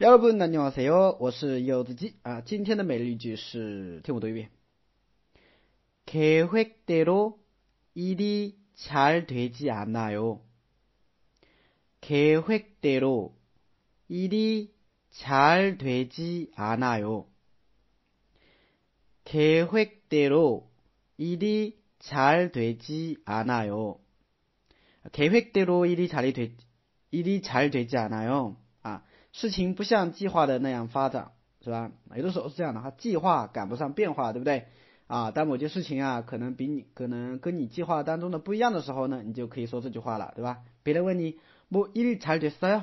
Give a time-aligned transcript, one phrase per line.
[0.00, 1.18] 여러분 안녕하세요.
[1.18, 4.50] 我是柚子鸡啊今天的每日一句是听我读一遍
[6.06, 7.38] 계획대로
[7.94, 10.40] 일이 잘 되지 않아요.
[12.00, 13.34] 계획대로
[14.08, 14.72] 일이
[15.10, 17.26] 잘 되지 않아요.
[19.24, 20.70] 계획대로
[21.16, 23.98] 일이 잘 되지 않아요.
[25.12, 26.54] 계획대로 일이 잘 되,
[27.10, 28.56] 일이 잘 되지 않아요.
[29.32, 31.90] 事情不像计划的那样发展，是吧？
[32.14, 34.66] 有的时候是这样的哈，计划赶不上变化，对不对？
[35.06, 40.58] 啊，当某件事情啊，可能比你可能跟你计划当中的不一样的时候呢，你就可以说这句话了，对吧？
[40.82, 41.38] 别人问你，
[41.70, 42.82] 不一律잘됐어 요？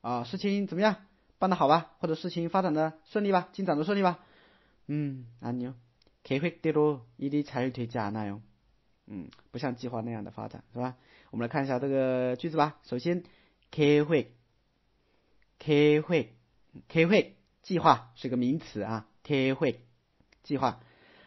[0.00, 0.96] 啊，事情怎么样？
[1.38, 1.92] 办得好吧？
[2.00, 3.48] 或者事情发展的顺利吧？
[3.52, 4.18] 进展的顺利吧？
[4.88, 8.40] 嗯，아니요계획대로일이잘되지않아 요。
[9.06, 10.96] 嗯，不像计划那样的发展，是吧？
[11.30, 12.78] 我们来看一下这个句子吧。
[12.82, 13.22] 首先，
[13.70, 14.26] 계획
[15.59, 16.35] 开会，
[16.87, 19.81] 开会，计划是个名词啊，开会，
[20.43, 20.79] 计划。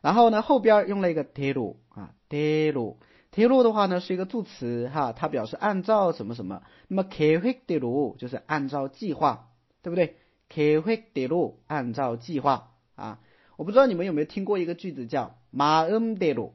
[0.00, 2.98] 然后呢，后边用了一个铁路啊，铁路，
[3.30, 6.62] 铁路的话呢是一个助词哈，它表示按照什么什么。
[6.88, 9.48] 那么开会铁路就是按照计划，
[9.82, 10.16] 对不对？
[10.48, 13.18] 开会铁路按照计划啊。
[13.56, 16.54] 我不知道你们有没有听过一个句子叫马恩铁路，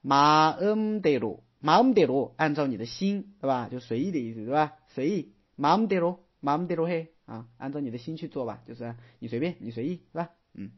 [0.00, 3.68] 马恩铁路，马恩铁路，按照你的心，对吧？
[3.70, 4.72] 就随意的意思，对吧？
[4.88, 6.23] 随意，马恩铁路。
[6.44, 10.28] 马姆德罗嘿啊，按照你的心去做吧，就是你随便，你随意，是吧？
[10.52, 10.72] 嗯。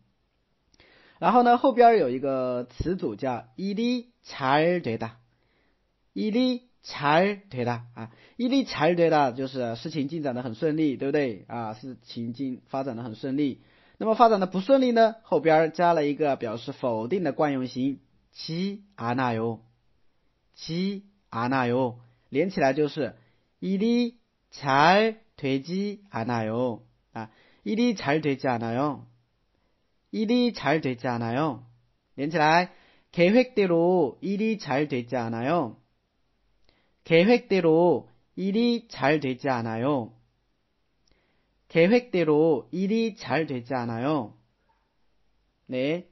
[1.19, 5.19] 然后呢，后边有一个词组叫伊利查尔德达，
[6.13, 11.75] 伊利查尔德达啊，伊利查尔德达就是事情进展的很顺利，对不对啊？
[11.75, 13.61] 事情进发展的很顺利。
[13.99, 15.17] 那么发展的不顺利呢？
[15.25, 17.99] 后边加了一个表示否定的惯用型，
[18.31, 19.63] 其阿那哟，
[20.55, 23.17] 其阿那哟，连起来就是
[23.59, 24.21] 伊利
[24.53, 25.17] 查尔。
[25.36, 26.84] 되지않아 요，
[27.14, 27.30] 啊，
[27.64, 29.08] 일이잘되지않아 요，
[30.12, 31.66] 일이잘되지않아 요，
[32.16, 32.72] 连起来，
[33.12, 35.78] 계획대로일이잘되지않아 요，
[37.04, 40.14] 계획대로일이잘되지않아 요，
[41.68, 44.38] 계획대로일이잘되지않아 요，
[45.68, 46.08] 네